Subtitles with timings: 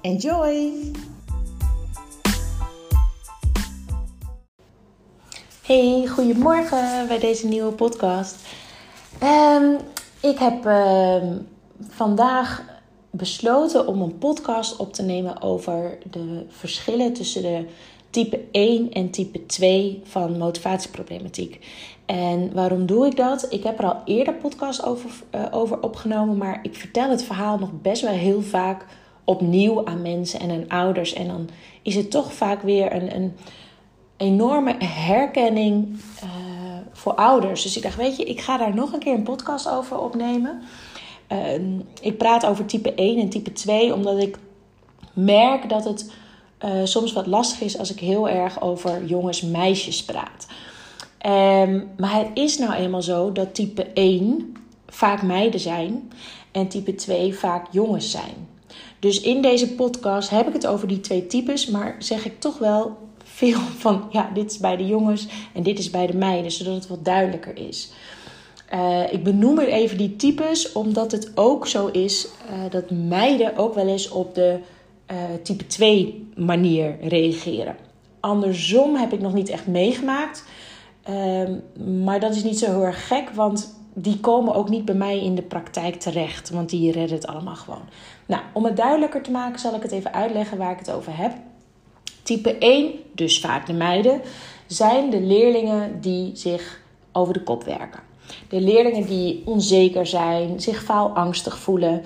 [0.00, 0.72] Enjoy!
[5.62, 8.36] Hey, goedemorgen bij deze nieuwe podcast.
[9.22, 9.76] Um,
[10.20, 11.22] ik heb uh,
[11.88, 12.64] vandaag
[13.10, 17.66] besloten om een podcast op te nemen over de verschillen tussen de
[18.10, 21.66] type 1 en type 2 van motivatieproblematiek.
[22.06, 23.46] En waarom doe ik dat?
[23.50, 27.58] Ik heb er al eerder podcast over, uh, over opgenomen, maar ik vertel het verhaal
[27.58, 28.86] nog best wel heel vaak
[29.28, 31.12] opnieuw aan mensen en aan ouders.
[31.12, 31.48] En dan
[31.82, 33.36] is het toch vaak weer een, een
[34.16, 36.30] enorme herkenning uh,
[36.92, 37.62] voor ouders.
[37.62, 40.62] Dus ik dacht, weet je, ik ga daar nog een keer een podcast over opnemen.
[41.32, 41.38] Uh,
[42.00, 44.38] ik praat over type 1 en type 2, omdat ik
[45.12, 46.12] merk dat het
[46.64, 50.46] uh, soms wat lastig is als ik heel erg over jongens-meisjes praat.
[51.26, 54.56] Um, maar het is nou eenmaal zo dat type 1
[54.86, 56.12] vaak meiden zijn
[56.52, 58.47] en type 2 vaak jongens zijn.
[58.98, 62.58] Dus in deze podcast heb ik het over die twee types, maar zeg ik toch
[62.58, 66.50] wel veel van ja, dit is bij de jongens en dit is bij de meiden,
[66.50, 67.90] zodat het wat duidelijker is.
[68.74, 73.56] Uh, ik benoem er even die types, omdat het ook zo is uh, dat meiden
[73.56, 74.58] ook wel eens op de
[75.10, 77.76] uh, type 2 manier reageren.
[78.20, 80.44] Andersom heb ik nog niet echt meegemaakt.
[81.02, 81.54] Ehm,
[82.02, 85.22] maar dat is niet zo heel erg gek, want die komen ook niet bij mij
[85.22, 87.82] in de praktijk terecht, want die redden het allemaal gewoon.
[88.26, 91.16] Nou, om het duidelijker te maken, zal ik het even uitleggen waar ik het over
[91.16, 91.32] heb.
[92.22, 94.20] Type 1, dus vaak de meiden,
[94.66, 96.80] zijn de leerlingen die zich
[97.12, 98.00] over de kop werken.
[98.48, 102.02] De leerlingen die onzeker zijn, zich faalangstig voelen,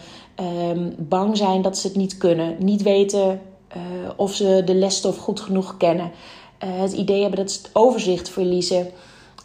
[0.70, 3.40] um, bang zijn dat ze het niet kunnen, niet weten
[3.76, 3.82] uh,
[4.16, 6.10] of ze de lesstof goed genoeg kennen,
[6.64, 8.90] uh, het idee hebben dat ze het overzicht verliezen,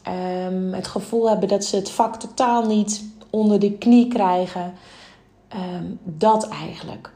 [0.07, 4.73] um, het gevoel hebben dat ze het vak totaal niet onder de knie krijgen.
[5.53, 7.11] Um, dat eigenlijk.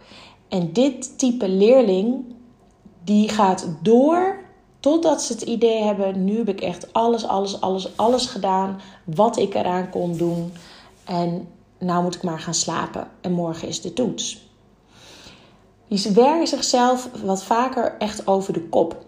[0.47, 2.25] En dit type leerling
[3.03, 4.39] die gaat door
[4.79, 9.37] totdat ze het idee hebben: nu heb ik echt alles, alles, alles, alles gedaan wat
[9.37, 10.53] ik eraan kon doen.
[11.05, 11.47] En
[11.77, 13.07] nou moet ik maar gaan slapen.
[13.21, 14.49] En morgen is de toets.
[15.87, 19.05] Die werken zichzelf wat vaker echt over de kop.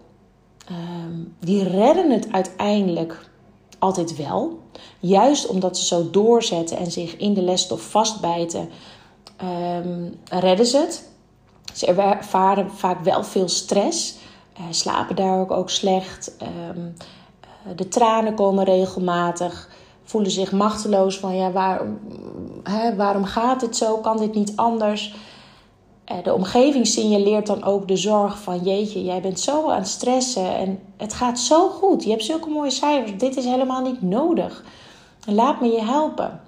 [0.70, 3.30] Um, die redden het uiteindelijk
[3.78, 4.58] altijd wel.
[5.00, 8.68] Juist omdat ze zo doorzetten en zich in de lesstof vastbijten,
[9.84, 11.08] um, redden ze het.
[11.74, 14.14] Ze ervaren vaak wel veel stress,
[14.58, 16.36] uh, slapen daar ook, ook slecht.
[16.68, 16.94] Um,
[17.76, 19.68] de tranen komen regelmatig,
[20.02, 21.80] voelen zich machteloos van ja, waar,
[22.62, 23.96] hè, waarom gaat dit zo?
[23.96, 25.14] Kan dit niet anders?
[26.12, 29.88] Uh, de omgeving signaleert dan ook de zorg van jeetje, jij bent zo aan het
[29.88, 32.04] stressen en het gaat zo goed.
[32.04, 34.64] Je hebt zulke mooie cijfers, dit is helemaal niet nodig.
[35.26, 36.40] Laat me je helpen.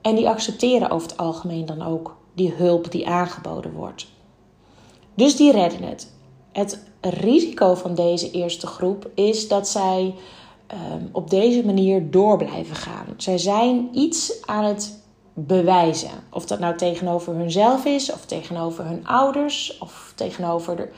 [0.00, 4.06] En die accepteren over het algemeen dan ook die hulp die aangeboden wordt.
[5.14, 6.12] Dus die redden het.
[6.52, 10.14] Het risico van deze eerste groep is dat zij
[10.72, 13.06] um, op deze manier door blijven gaan.
[13.16, 15.03] Zij zijn iets aan het
[15.34, 16.10] bewijzen.
[16.30, 20.90] Of dat nou tegenover hunzelf is, of tegenover hun ouders, of tegenover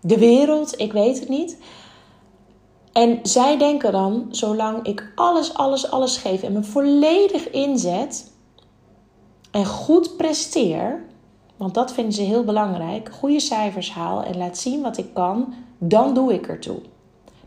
[0.00, 1.58] de, wereld, ik weet het niet.
[2.92, 8.32] En zij denken dan, zolang ik alles, alles, alles geef en me volledig inzet
[9.50, 11.04] en goed presteer,
[11.56, 15.54] want dat vinden ze heel belangrijk, goede cijfers haal en laat zien wat ik kan,
[15.78, 16.80] dan doe ik ertoe.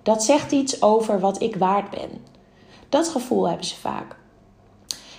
[0.04, 2.09] Dat zegt iets over wat ik waard ben.
[2.89, 4.21] Dat gevoel hebben ze vaak.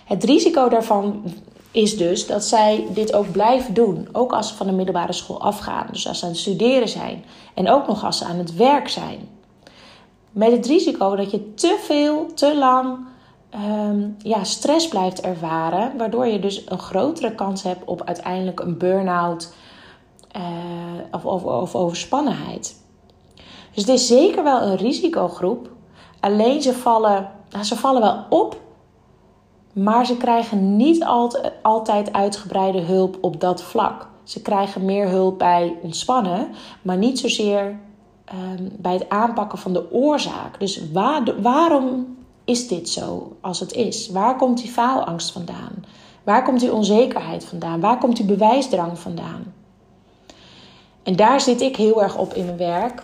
[0.04, 1.22] Het risico daarvan
[1.70, 5.40] is dus dat zij dit ook blijven doen, ook als ze van de middelbare school
[5.40, 5.86] afgaan.
[5.90, 7.24] Dus als ze aan het studeren zijn
[7.54, 9.28] en ook nog als ze aan het werk zijn.
[10.30, 12.98] Met het risico dat je te veel, te lang
[13.54, 18.78] um, ja, stress blijft ervaren, waardoor je dus een grotere kans hebt op uiteindelijk een
[18.78, 19.52] burn-out
[20.36, 20.42] uh,
[21.10, 22.82] of, of, of overspannenheid.
[23.72, 25.68] Dus het is zeker wel een risicogroep.
[26.20, 27.30] Alleen ze vallen,
[27.62, 28.60] ze vallen wel op,
[29.74, 31.04] maar ze krijgen niet
[31.62, 34.08] altijd uitgebreide hulp op dat vlak.
[34.22, 36.48] Ze krijgen meer hulp bij ontspannen,
[36.82, 37.78] maar niet zozeer
[38.24, 40.60] ehm, bij het aanpakken van de oorzaak.
[40.60, 44.08] Dus waar, waarom is dit zo als het is?
[44.08, 45.84] Waar komt die faalangst vandaan?
[46.22, 47.80] Waar komt die onzekerheid vandaan?
[47.80, 49.52] Waar komt die bewijsdrang vandaan?
[51.02, 53.02] En daar zit ik heel erg op in mijn werk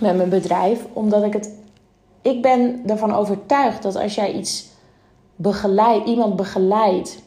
[0.00, 1.54] met mijn bedrijf, omdat ik het.
[2.22, 4.66] Ik ben ervan overtuigd dat als jij iets
[5.36, 7.22] begeleidt, iemand begeleidt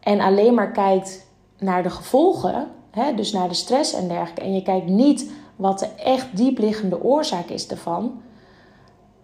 [0.00, 1.26] en alleen maar kijkt
[1.58, 5.78] naar de gevolgen, hè, dus naar de stress en dergelijke, en je kijkt niet wat
[5.78, 8.22] de echt diepliggende oorzaak is ervan,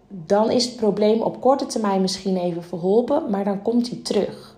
[0.07, 4.55] dan is het probleem op korte termijn misschien even verholpen, maar dan komt hij terug.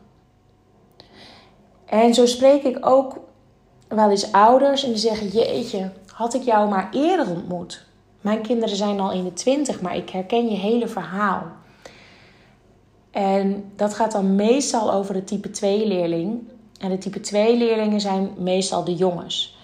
[1.86, 3.20] En zo spreek ik ook
[3.88, 7.86] wel eens ouders en die zeggen: Jeetje, had ik jou maar eerder ontmoet.
[8.22, 11.44] Mijn kinderen zijn al in de twintig, maar ik herken je hele verhaal.
[13.14, 16.48] En dat gaat dan meestal over de type 2 leerling.
[16.80, 19.58] En de type 2 leerlingen zijn meestal de jongens.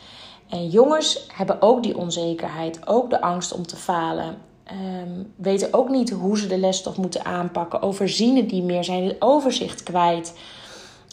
[0.50, 4.38] En jongens hebben ook die onzekerheid, ook de angst om te falen.
[4.72, 9.04] Um, weten ook niet hoe ze de lesstof moeten aanpakken, overzien het niet meer, zijn
[9.04, 10.34] het overzicht kwijt.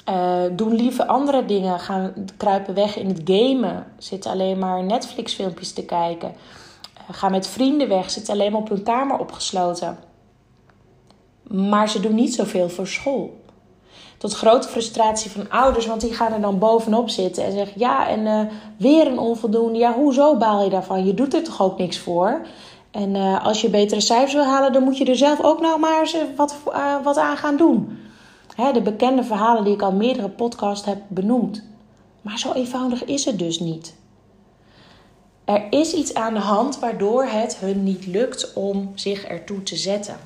[0.08, 5.72] Uh, doen liever andere dingen, gaan kruipen weg in het gamen, zitten alleen maar Netflix-filmpjes
[5.72, 6.28] te kijken.
[6.28, 9.98] Uh, gaan met vrienden weg, zitten alleen maar op hun kamer opgesloten.
[11.48, 13.44] Maar ze doen niet zoveel voor school.
[14.18, 18.08] Tot grote frustratie van ouders, want die gaan er dan bovenop zitten en zeggen: Ja,
[18.08, 18.40] en uh,
[18.76, 19.78] weer een onvoldoende.
[19.78, 21.06] Ja, hoezo baal je daarvan?
[21.06, 22.46] Je doet er toch ook niks voor?
[22.90, 25.78] En uh, als je betere cijfers wil halen, dan moet je er zelf ook nou
[25.80, 27.98] maar eens wat, uh, wat aan gaan doen.
[28.54, 31.62] Hè, de bekende verhalen die ik al meerdere podcasts heb benoemd.
[32.20, 33.94] Maar zo eenvoudig is het dus niet.
[35.44, 39.76] Er is iets aan de hand waardoor het hun niet lukt om zich ertoe te
[39.76, 40.16] zetten.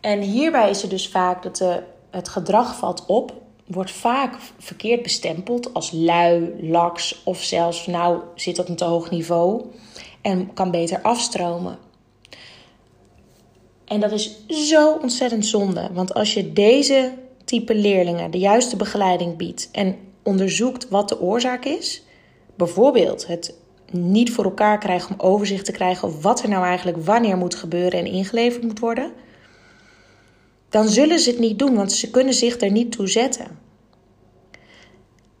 [0.00, 3.32] En hierbij is het dus vaak dat de, het gedrag valt op,
[3.66, 9.10] wordt vaak verkeerd bestempeld als lui, laks of zelfs nou zit op een te hoog
[9.10, 9.64] niveau
[10.22, 11.78] en kan beter afstromen.
[13.84, 17.12] En dat is zo ontzettend zonde, want als je deze
[17.44, 22.02] type leerlingen de juiste begeleiding biedt en onderzoekt wat de oorzaak is,
[22.54, 23.54] bijvoorbeeld het
[23.90, 27.98] niet voor elkaar krijgen om overzicht te krijgen wat er nou eigenlijk wanneer moet gebeuren
[27.98, 29.12] en ingeleverd moet worden,
[30.70, 33.58] dan zullen ze het niet doen, want ze kunnen zich er niet toe zetten.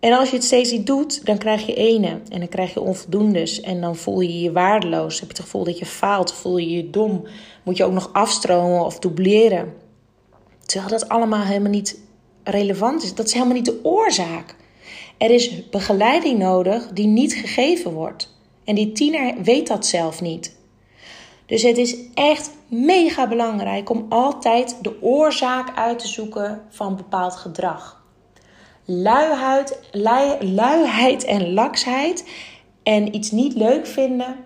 [0.00, 2.80] En als je het steeds niet doet, dan krijg je ene en dan krijg je
[2.80, 5.20] onvoldoendes en dan voel je je waardeloos.
[5.20, 7.26] Heb je het gevoel dat je faalt, voel je je dom,
[7.62, 9.74] moet je ook nog afstromen of dubleren.
[10.66, 12.00] Terwijl dat allemaal helemaal niet
[12.44, 13.14] relevant is.
[13.14, 14.56] Dat is helemaal niet de oorzaak.
[15.18, 18.36] Er is begeleiding nodig die niet gegeven wordt.
[18.64, 20.56] En die tiener weet dat zelf niet.
[21.46, 27.36] Dus het is echt mega belangrijk om altijd de oorzaak uit te zoeken van bepaald
[27.36, 28.00] gedrag
[28.90, 32.28] luiheid, lui, luiheid en laksheid
[32.82, 34.36] en iets niet leuk vinden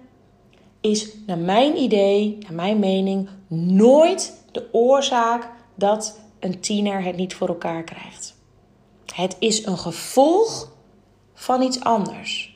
[0.81, 7.35] is naar mijn idee, naar mijn mening, nooit de oorzaak dat een tiener het niet
[7.35, 8.35] voor elkaar krijgt.
[9.15, 10.73] Het is een gevolg
[11.35, 12.54] van iets anders.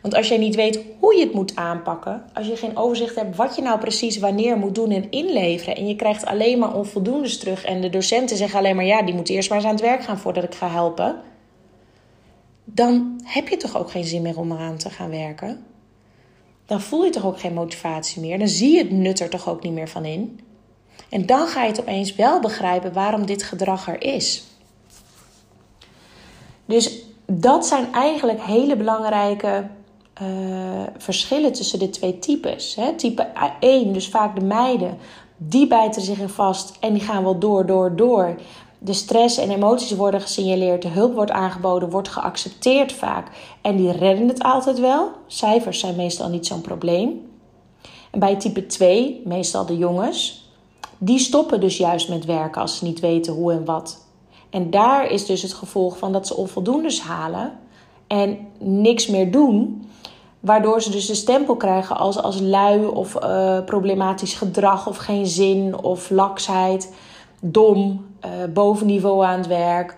[0.00, 3.36] Want als jij niet weet hoe je het moet aanpakken, als je geen overzicht hebt
[3.36, 7.38] wat je nou precies wanneer moet doen en inleveren, en je krijgt alleen maar onvoldoendes
[7.38, 9.82] terug en de docenten zeggen alleen maar ja, die moet eerst maar eens aan het
[9.82, 11.20] werk gaan voordat ik ga helpen,
[12.64, 15.64] dan heb je toch ook geen zin meer om eraan te gaan werken.
[16.66, 18.38] Dan voel je toch ook geen motivatie meer.
[18.38, 20.40] Dan zie je het nut er toch ook niet meer van in.
[21.08, 24.44] En dan ga je het opeens wel begrijpen waarom dit gedrag er is.
[26.66, 29.68] Dus dat zijn eigenlijk hele belangrijke
[30.22, 32.74] uh, verschillen tussen de twee types.
[32.74, 32.94] Hè?
[32.94, 33.26] Type
[33.60, 34.98] 1, dus vaak de meiden,
[35.36, 38.36] die bijten zich er vast en die gaan wel door, door, door
[38.82, 43.28] de stress en emoties worden gesignaleerd, de hulp wordt aangeboden, wordt geaccepteerd vaak.
[43.60, 45.10] En die redden het altijd wel.
[45.26, 47.30] Cijfers zijn meestal niet zo'n probleem.
[48.10, 50.48] En bij type 2, meestal de jongens,
[50.98, 54.06] die stoppen dus juist met werken als ze niet weten hoe en wat.
[54.50, 57.58] En daar is dus het gevolg van dat ze onvoldoendes halen
[58.10, 59.88] en niks meer doen.
[60.40, 65.26] Waardoor ze dus de stempel krijgen als, als lui of uh, problematisch gedrag of geen
[65.26, 66.92] zin of laksheid
[67.40, 69.96] dom, uh, bovenniveau aan het werk.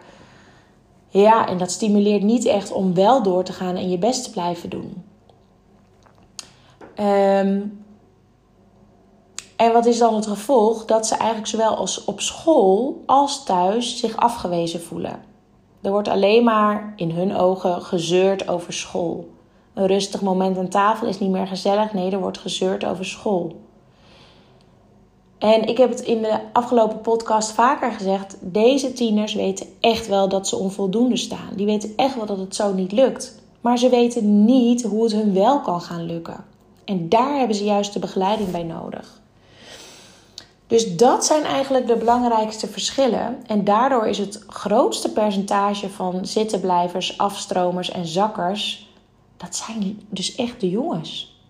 [1.08, 4.30] Ja, en dat stimuleert niet echt om wel door te gaan en je best te
[4.30, 5.04] blijven doen.
[7.00, 7.84] Um,
[9.56, 10.84] en wat is dan het gevolg?
[10.84, 15.31] Dat ze eigenlijk zowel als op school als thuis zich afgewezen voelen.
[15.82, 19.28] Er wordt alleen maar in hun ogen gezeurd over school.
[19.74, 21.92] Een rustig moment aan tafel is niet meer gezellig.
[21.92, 23.60] Nee, er wordt gezeurd over school.
[25.38, 30.28] En ik heb het in de afgelopen podcast vaker gezegd: deze tieners weten echt wel
[30.28, 31.50] dat ze onvoldoende staan.
[31.56, 33.40] Die weten echt wel dat het zo niet lukt.
[33.60, 36.44] maar ze weten niet hoe het hun wel kan gaan lukken.
[36.84, 39.21] En daar hebben ze juist de begeleiding bij nodig.
[40.72, 43.42] Dus dat zijn eigenlijk de belangrijkste verschillen.
[43.46, 48.90] En daardoor is het grootste percentage van zittenblijvers, afstromers en zakkers,
[49.36, 51.40] dat zijn dus echt de jongens.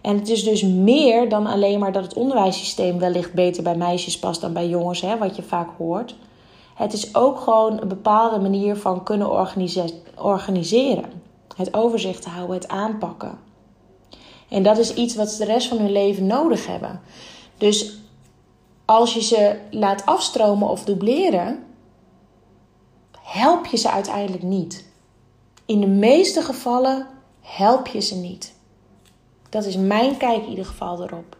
[0.00, 4.18] En het is dus meer dan alleen maar dat het onderwijssysteem wellicht beter bij meisjes
[4.18, 6.14] past dan bij jongens, hè, wat je vaak hoort.
[6.74, 9.30] Het is ook gewoon een bepaalde manier van kunnen
[10.16, 11.12] organiseren.
[11.56, 13.38] Het overzicht houden, het aanpakken.
[14.48, 17.00] En dat is iets wat ze de rest van hun leven nodig hebben.
[17.58, 17.96] Dus
[18.88, 21.64] als je ze laat afstromen of dubleren,
[23.22, 24.86] help je ze uiteindelijk niet.
[25.66, 27.06] In de meeste gevallen
[27.40, 28.54] help je ze niet.
[29.48, 31.36] Dat is mijn kijk in ieder geval erop.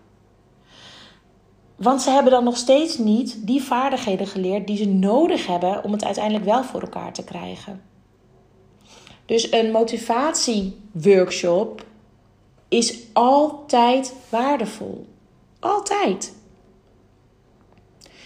[1.77, 5.93] Want ze hebben dan nog steeds niet die vaardigheden geleerd die ze nodig hebben om
[5.93, 7.83] het uiteindelijk wel voor elkaar te krijgen.
[9.27, 11.85] Dus een motivatieworkshop
[12.69, 15.07] is altijd waardevol.
[15.61, 16.37] Altijd.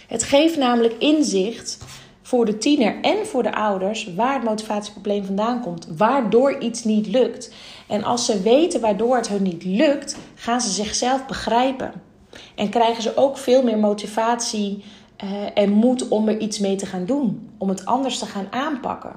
[0.07, 1.77] Het geeft namelijk inzicht
[2.21, 7.07] voor de tiener en voor de ouders waar het motivatieprobleem vandaan komt, waardoor iets niet
[7.07, 7.53] lukt.
[7.87, 11.93] En als ze weten waardoor het hun niet lukt, gaan ze zichzelf begrijpen.
[12.55, 14.83] En krijgen ze ook veel meer motivatie
[15.23, 18.47] uh, en moed om er iets mee te gaan doen, om het anders te gaan
[18.49, 19.15] aanpakken.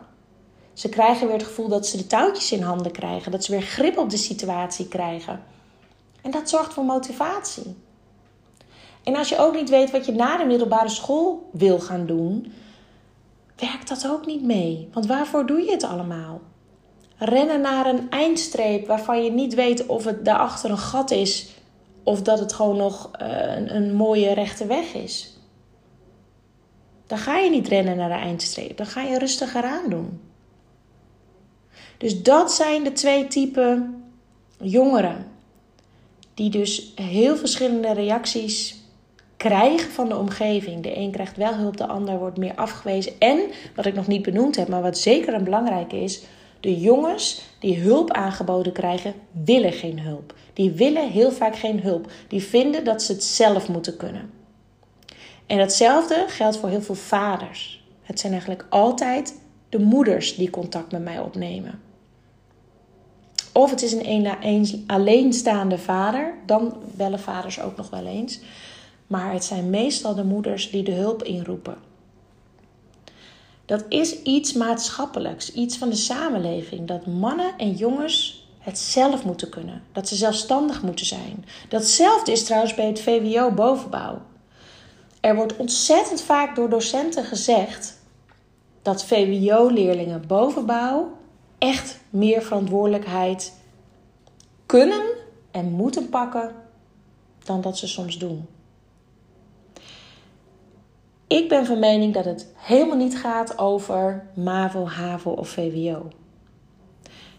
[0.72, 3.62] Ze krijgen weer het gevoel dat ze de touwtjes in handen krijgen, dat ze weer
[3.62, 5.42] grip op de situatie krijgen.
[6.22, 7.76] En dat zorgt voor motivatie.
[9.06, 12.52] En als je ook niet weet wat je na de middelbare school wil gaan doen,
[13.56, 14.88] werkt dat ook niet mee.
[14.92, 16.40] Want waarvoor doe je het allemaal?
[17.16, 21.54] Rennen naar een eindstreep waarvan je niet weet of het daarachter een gat is
[22.02, 25.38] of dat het gewoon nog uh, een, een mooie rechte weg is.
[27.06, 30.20] Dan ga je niet rennen naar de eindstreep, dan ga je rustiger aan doen.
[31.98, 34.04] Dus dat zijn de twee typen
[34.58, 35.26] jongeren.
[36.34, 38.84] Die dus heel verschillende reacties
[39.36, 40.82] krijgen van de omgeving.
[40.82, 43.12] De een krijgt wel hulp, de ander wordt meer afgewezen.
[43.18, 43.40] En,
[43.74, 46.22] wat ik nog niet benoemd heb, maar wat zeker een belangrijke is...
[46.60, 50.34] de jongens die hulp aangeboden krijgen, willen geen hulp.
[50.52, 52.10] Die willen heel vaak geen hulp.
[52.28, 54.30] Die vinden dat ze het zelf moeten kunnen.
[55.46, 57.84] En datzelfde geldt voor heel veel vaders.
[58.02, 61.80] Het zijn eigenlijk altijd de moeders die contact met mij opnemen.
[63.52, 68.40] Of het is een alleenstaande vader, dan bellen vaders ook nog wel eens.
[69.06, 71.76] Maar het zijn meestal de moeders die de hulp inroepen.
[73.64, 76.86] Dat is iets maatschappelijks, iets van de samenleving.
[76.86, 79.82] Dat mannen en jongens het zelf moeten kunnen.
[79.92, 81.44] Dat ze zelfstandig moeten zijn.
[81.68, 84.22] Datzelfde is trouwens bij het VWO bovenbouw.
[85.20, 87.98] Er wordt ontzettend vaak door docenten gezegd
[88.82, 91.16] dat VWO-leerlingen bovenbouw
[91.58, 93.52] echt meer verantwoordelijkheid
[94.66, 95.04] kunnen
[95.50, 96.54] en moeten pakken
[97.44, 98.46] dan dat ze soms doen.
[101.28, 106.08] Ik ben van mening dat het helemaal niet gaat over MAVO, HAVO of VWO.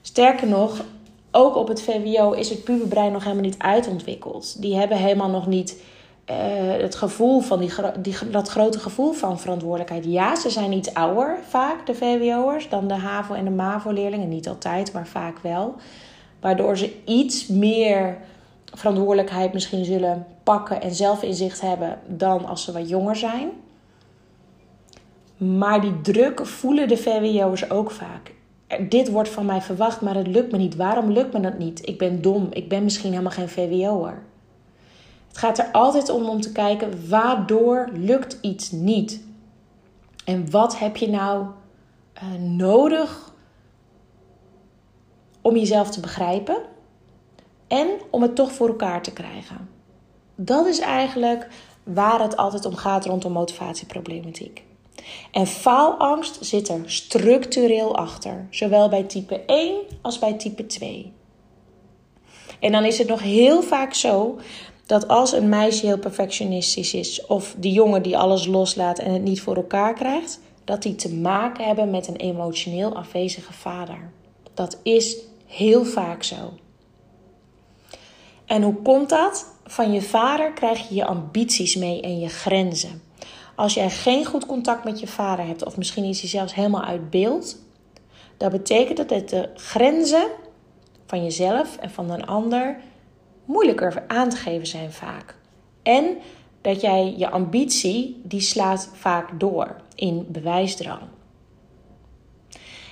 [0.01, 0.83] Sterker nog,
[1.31, 4.61] ook op het VWO is het puberbrein nog helemaal niet uitontwikkeld.
[4.61, 5.81] Die hebben helemaal nog niet
[6.29, 6.35] uh,
[6.81, 10.05] het gevoel van die, die, dat grote gevoel van verantwoordelijkheid.
[10.05, 14.29] Ja, ze zijn iets ouder vaak, de VWO'ers, dan de HAVO en de MAVO-leerlingen.
[14.29, 15.75] Niet altijd, maar vaak wel.
[16.39, 18.17] Waardoor ze iets meer
[18.73, 23.49] verantwoordelijkheid misschien zullen pakken en zelfinzicht hebben dan als ze wat jonger zijn.
[25.37, 28.33] Maar die druk voelen de VWO'ers ook vaak.
[28.89, 30.75] Dit wordt van mij verwacht, maar het lukt me niet.
[30.75, 31.87] Waarom lukt me dat niet?
[31.87, 32.47] Ik ben dom.
[32.51, 34.23] Ik ben misschien helemaal geen VWO'er.
[35.27, 39.25] Het gaat er altijd om om te kijken waardoor lukt iets niet.
[40.25, 41.45] En wat heb je nou
[42.15, 43.33] uh, nodig
[45.41, 46.57] om jezelf te begrijpen
[47.67, 49.69] en om het toch voor elkaar te krijgen.
[50.35, 51.47] Dat is eigenlijk
[51.83, 54.63] waar het altijd om gaat rondom motivatieproblematiek.
[55.31, 61.13] En faalangst zit er structureel achter, zowel bij type 1 als bij type 2.
[62.59, 64.39] En dan is het nog heel vaak zo
[64.85, 69.23] dat als een meisje heel perfectionistisch is, of die jongen die alles loslaat en het
[69.23, 74.11] niet voor elkaar krijgt, dat die te maken hebben met een emotioneel afwezige vader.
[74.53, 76.53] Dat is heel vaak zo.
[78.45, 79.55] En hoe komt dat?
[79.65, 83.01] Van je vader krijg je je ambities mee en je grenzen.
[83.57, 86.83] Als jij geen goed contact met je vader hebt, of misschien is hij zelfs helemaal
[86.83, 87.57] uit beeld,
[88.37, 90.27] dan betekent dat dat de grenzen
[91.05, 92.77] van jezelf en van een ander
[93.45, 95.35] moeilijker aan te geven zijn vaak.
[95.83, 96.17] En
[96.61, 101.01] dat jij je ambitie, die slaat vaak door in bewijsdrang.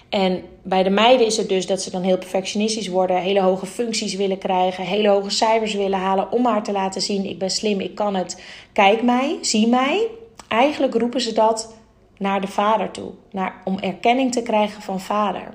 [0.10, 3.66] En bij de meiden is het dus dat ze dan heel perfectionistisch worden, hele hoge
[3.66, 7.50] functies willen krijgen, hele hoge cijfers willen halen om haar te laten zien: ik ben
[7.50, 8.42] slim, ik kan het,
[8.74, 10.10] kijk mij, zie mij.
[10.56, 11.76] Eigenlijk roepen ze dat
[12.18, 15.54] naar de vader toe, naar, om erkenning te krijgen van vader.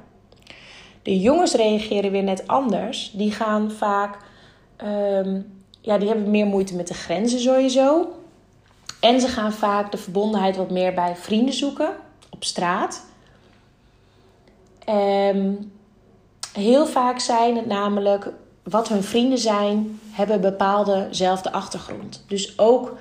[1.03, 3.11] De jongens reageren weer net anders.
[3.15, 4.19] Die gaan vaak,
[4.85, 8.09] um, ja, die hebben meer moeite met de grenzen sowieso.
[9.01, 11.91] En ze gaan vaak de verbondenheid wat meer bij vrienden zoeken
[12.31, 13.05] op straat.
[14.89, 15.73] Um,
[16.53, 22.25] heel vaak zijn het namelijk wat hun vrienden zijn, hebben bepaaldezelfde achtergrond.
[22.29, 22.99] Dus ook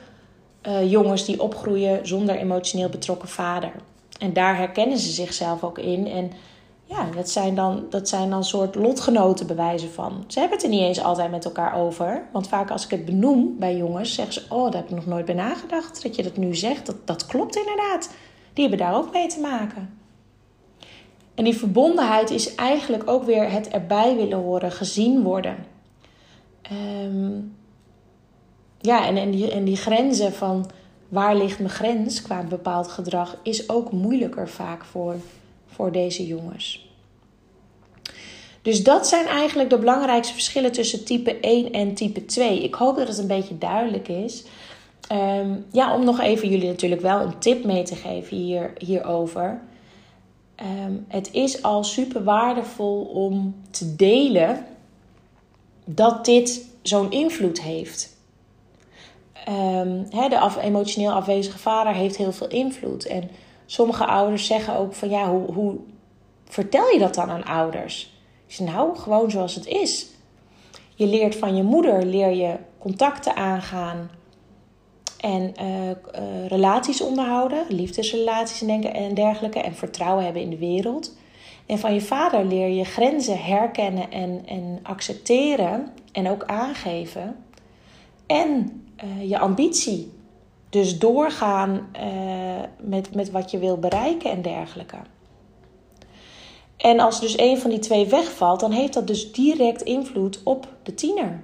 [0.69, 3.71] uh, jongens die opgroeien zonder emotioneel betrokken vader.
[4.19, 6.07] En daar herkennen ze zichzelf ook in.
[6.07, 6.31] En
[6.85, 10.23] ja, dat zijn dan, dat zijn dan soort lotgenoten bewijzen van.
[10.27, 12.27] Ze hebben het er niet eens altijd met elkaar over.
[12.31, 15.05] Want vaak als ik het benoem bij jongens, zeggen ze: Oh, daar heb ik nog
[15.05, 16.03] nooit bij nagedacht.
[16.03, 18.09] Dat je dat nu zegt, dat, dat klopt inderdaad.
[18.53, 19.97] Die hebben daar ook mee te maken.
[21.35, 25.55] En die verbondenheid is eigenlijk ook weer het erbij willen horen, gezien worden.
[26.71, 27.57] Um,
[28.81, 30.69] ja, en, en, die, en die grenzen van
[31.09, 35.15] waar ligt mijn grens qua bepaald gedrag is ook moeilijker vaak voor,
[35.67, 36.87] voor deze jongens.
[38.61, 42.63] Dus dat zijn eigenlijk de belangrijkste verschillen tussen type 1 en type 2.
[42.63, 44.43] Ik hoop dat het een beetje duidelijk is.
[45.11, 49.61] Um, ja, om nog even jullie natuurlijk wel een tip mee te geven hier, hierover.
[50.85, 54.65] Um, het is al super waardevol om te delen
[55.85, 58.17] dat dit zo'n invloed heeft.
[59.47, 63.05] Um, de emotioneel afwezige vader heeft heel veel invloed.
[63.05, 63.29] En
[63.65, 65.75] sommige ouders zeggen ook van ja, hoe, hoe
[66.45, 68.17] vertel je dat dan aan ouders?
[68.57, 70.07] Nou, gewoon zoals het is.
[70.95, 74.09] Je leert van je moeder, leer je contacten aangaan
[75.19, 81.17] en uh, uh, relaties onderhouden, liefdesrelaties en dergelijke, en vertrouwen hebben in de wereld.
[81.65, 87.35] En van je vader leer je grenzen herkennen en, en accepteren en ook aangeven.
[88.25, 90.11] En uh, je ambitie.
[90.69, 92.03] Dus doorgaan uh,
[92.79, 94.97] met, met wat je wil bereiken en dergelijke.
[96.77, 100.67] En als dus een van die twee wegvalt, dan heeft dat dus direct invloed op
[100.83, 101.41] de tiener.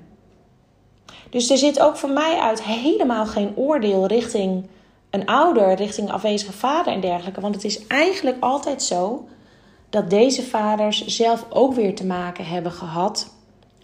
[1.30, 4.68] Dus er zit ook voor mij uit helemaal geen oordeel richting
[5.10, 7.42] een ouder, richting afwezige vader en dergelijke.
[7.42, 9.28] Want het is eigenlijk altijd zo
[9.90, 13.34] dat deze vaders zelf ook weer te maken hebben gehad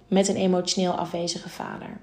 [0.07, 1.99] met een emotioneel afwezige vader.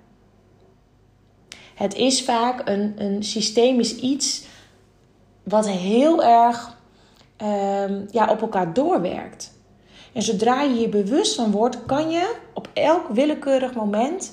[1.78, 4.44] Het is vaak een, een systemisch iets
[5.42, 6.76] wat heel erg
[7.42, 9.52] um, ja, op elkaar doorwerkt.
[10.12, 14.32] En zodra je je bewust van wordt, kan je op elk willekeurig moment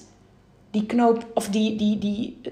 [0.71, 2.47] die knoop of die, die, die, uh,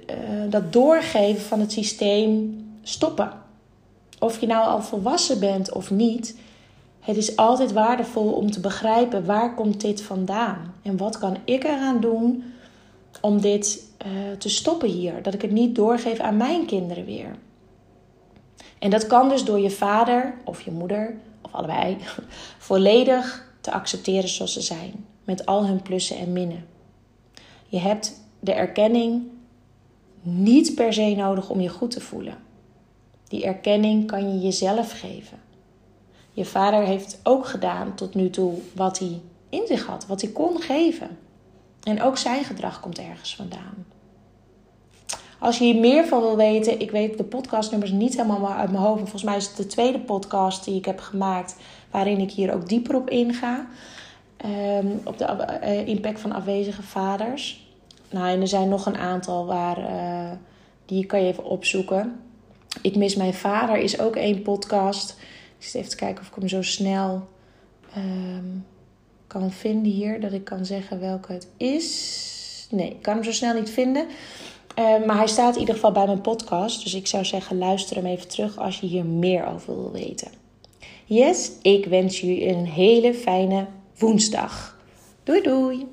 [0.49, 3.31] dat doorgeven van het systeem stoppen.
[4.19, 6.37] Of je nou al volwassen bent of niet,
[6.99, 11.63] het is altijd waardevol om te begrijpen waar komt dit vandaan en wat kan ik
[11.63, 12.43] eraan doen
[13.21, 15.21] om dit uh, te stoppen hier.
[15.21, 17.35] Dat ik het niet doorgeef aan mijn kinderen weer.
[18.79, 21.97] En dat kan dus door je vader of je moeder, of allebei,
[22.57, 25.05] volledig te accepteren zoals ze zijn.
[25.23, 26.65] Met al hun plussen en minnen.
[27.67, 29.21] Je hebt de erkenning
[30.21, 32.37] niet per se nodig om je goed te voelen.
[33.27, 35.39] Die erkenning kan je jezelf geven.
[36.31, 40.31] Je vader heeft ook gedaan tot nu toe wat hij in zich had, wat hij
[40.31, 41.17] kon geven.
[41.83, 43.85] En ook zijn gedrag komt ergens vandaan.
[45.39, 48.83] Als je hier meer van wil weten, ik weet de podcastnummers niet helemaal uit mijn
[48.83, 48.99] hoofd.
[48.99, 51.55] Volgens mij is het de tweede podcast die ik heb gemaakt,
[51.91, 53.67] waarin ik hier ook dieper op inga.
[54.45, 57.67] Um, op de uh, impact van afwezige vaders.
[58.09, 60.31] Nou, en er zijn nog een aantal waar, uh,
[60.85, 62.19] die kan je even opzoeken.
[62.81, 65.17] Ik mis mijn vader is ook één podcast.
[65.57, 67.27] Ik zit even te kijken of ik hem zo snel
[67.97, 68.65] um,
[69.33, 70.19] kan vinden hier.
[70.19, 72.67] Dat ik kan zeggen welke het is.
[72.69, 74.07] Nee, ik kan hem zo snel niet vinden.
[74.79, 76.83] Uh, maar hij staat in ieder geval bij mijn podcast.
[76.83, 80.31] Dus ik zou zeggen, luister hem even terug als je hier meer over wil weten.
[81.05, 83.65] Yes, ik wens jullie een hele fijne
[83.97, 84.77] woensdag.
[85.23, 85.92] Doei doei!